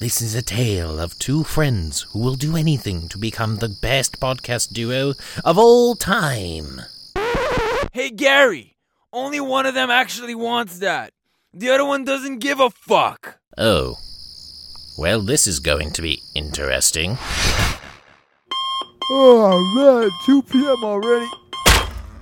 [0.00, 4.18] This is a tale of two friends who will do anything to become the best
[4.18, 5.12] podcast duo
[5.44, 6.80] of all time.
[7.92, 8.78] Hey, Gary!
[9.12, 11.12] Only one of them actually wants that.
[11.52, 13.40] The other one doesn't give a fuck.
[13.58, 13.98] Oh.
[14.96, 17.18] Well, this is going to be interesting.
[19.10, 20.82] Oh man, 2 p.m.
[20.82, 21.30] already.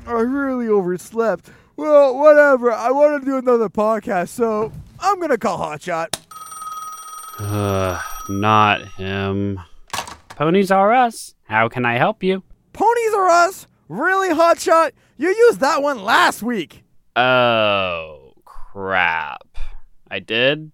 [0.05, 1.51] I really overslept.
[1.77, 2.73] Well, whatever.
[2.73, 6.17] I want to do another podcast, so I'm gonna call Hotshot.
[7.39, 9.61] Uh, not him.
[10.31, 11.35] Ponies are us.
[11.45, 12.43] How can I help you?
[12.73, 13.67] Ponies are us?
[13.89, 14.93] Really, Hotshot?
[15.17, 16.85] You used that one last week.
[17.17, 19.57] Oh, crap.
[20.11, 20.73] I did?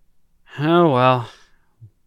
[0.59, 1.29] Oh, well.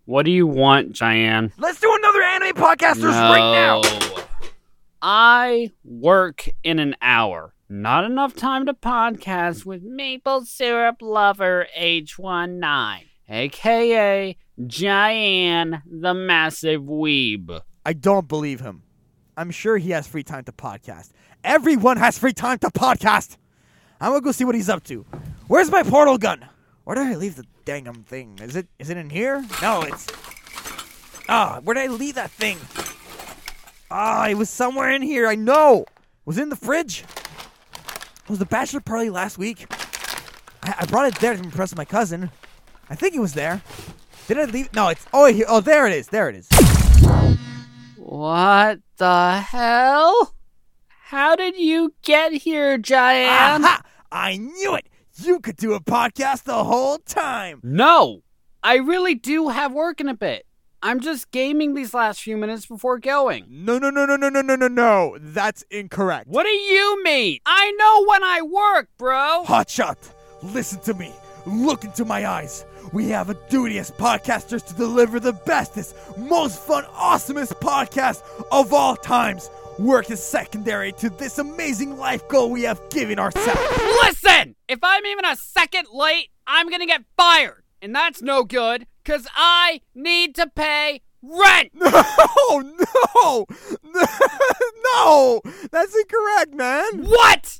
[0.06, 1.52] What do you want, Cheyenne?
[1.58, 3.82] Let's do another anime podcasters right now.
[5.02, 7.54] I work in an hour.
[7.70, 17.62] Not enough time to podcast with Maple Syrup Lover H19, aka Cheyenne the Massive Weeb.
[17.86, 18.84] I don't believe him.
[19.36, 21.12] I'm sure he has free time to podcast.
[21.44, 23.38] Everyone has free time to podcast.
[24.02, 25.06] I'm gonna go see what he's up to.
[25.48, 26.44] Where's my portal gun?
[26.86, 28.40] Where did I leave the dangum thing?
[28.42, 29.46] Is it is it in here?
[29.62, 30.08] No, it's
[31.30, 32.58] Ah, where did I leave that thing?
[33.92, 35.28] Ah, it was somewhere in here.
[35.28, 35.82] I know.
[35.82, 35.90] It
[36.26, 37.04] Was in the fridge?
[38.24, 39.68] It Was the bachelor party last week?
[40.64, 42.32] I, I brought it there to impress my cousin.
[42.90, 43.62] I think it was there.
[44.28, 44.74] Did I leave?
[44.74, 45.46] No, it's oh here.
[45.48, 46.08] Oh, there it is.
[46.08, 46.50] There it is.
[47.96, 50.34] What the hell?
[50.88, 53.64] How did you get here, Cheyenne?
[53.64, 53.82] Aha!
[54.12, 54.88] I knew it!
[55.16, 57.62] You could do a podcast the whole time!
[57.64, 58.24] No!
[58.62, 60.46] I really do have work in a bit.
[60.84, 63.46] I'm just gaming these last few minutes before going.
[63.48, 65.18] No, no, no, no, no, no, no, no, no.
[65.22, 66.28] That's incorrect.
[66.28, 67.40] What do you mean?
[67.46, 69.46] I know when I work, bro.
[69.48, 69.98] Hotshot,
[70.44, 71.14] listen to me.
[71.48, 72.66] Look into my eyes.
[72.92, 78.74] We have a duty as podcasters to deliver the bestest, most fun, awesomest podcast of
[78.74, 79.50] all times.
[79.80, 83.62] Work is secondary to this amazing life goal we have given ourselves.
[84.04, 84.58] Listen!
[84.68, 87.64] If I'm even a second late, I'm gonna get fired.
[87.82, 91.72] And that's no good, because I need to pay rent!
[92.50, 92.60] No,
[93.84, 94.12] no,
[94.84, 95.42] no,
[95.72, 97.04] that's incorrect, man.
[97.06, 97.57] What?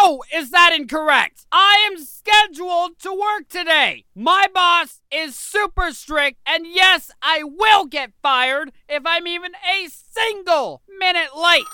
[0.00, 1.44] How is that incorrect?
[1.52, 4.06] I am scheduled to work today.
[4.14, 9.88] My boss is super strict, and yes, I will get fired if I'm even a
[9.90, 11.66] single minute late.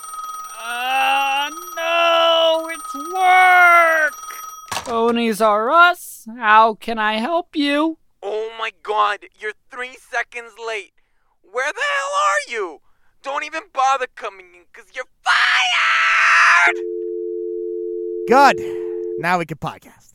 [0.61, 4.13] Uh, no, it's work.
[4.71, 6.27] Ponies are us.
[6.37, 7.97] How can I help you?
[8.21, 10.91] Oh my god, you're three seconds late.
[11.49, 12.81] Where the hell are you?
[13.23, 15.96] Don't even bother coming in, because you're fired!
[18.27, 18.57] Good.
[19.19, 20.07] Now we can podcast.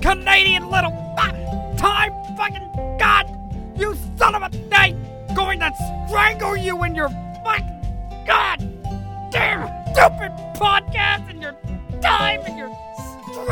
[0.00, 1.32] Canadian little ah,
[1.78, 3.26] time fucking god!
[3.78, 4.96] You son of a day!
[5.34, 5.72] Going to
[6.06, 7.08] strangle you in your
[7.44, 8.58] fucking god
[9.30, 11.21] damn stupid podcast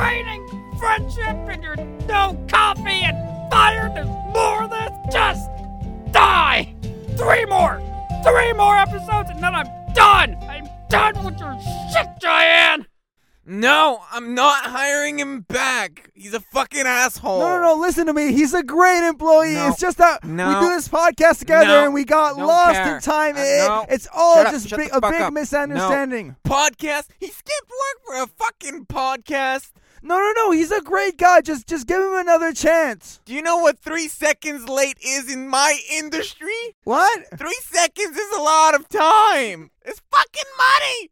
[0.05, 3.91] straining friendship and your no coffee and fire.
[3.95, 4.91] There's more of this.
[5.13, 5.49] Just
[6.13, 6.75] die.
[7.17, 7.81] Three more.
[8.25, 10.37] Three more episodes and then I'm done.
[10.49, 11.59] I'm done with your
[11.93, 12.87] shit, Diane.
[13.47, 16.11] No, I'm not hiring him back.
[16.15, 17.41] He's a fucking asshole.
[17.41, 17.81] No, no, no.
[17.81, 18.33] Listen to me.
[18.33, 19.55] He's a great employee.
[19.55, 19.69] No.
[19.69, 20.49] It's just that No.
[20.49, 21.85] we do this podcast together No.
[21.87, 22.95] and we got Don't lost care.
[22.97, 23.37] in time.
[23.37, 23.87] Uh, It- no.
[23.89, 25.33] It's all Shut just Shut big, a big up.
[25.33, 26.37] misunderstanding.
[26.47, 27.07] Podcast?
[27.19, 29.71] He skipped work for a fucking podcast?
[30.03, 30.19] No.
[30.19, 31.41] no, no, He's a great guy.
[31.41, 33.21] Just, just give him another chance.
[33.25, 36.75] Do you know what three seconds late is in my industry?
[36.85, 37.39] What?
[37.39, 39.71] Three seconds is a lot of time.
[39.85, 41.11] It's fucking money.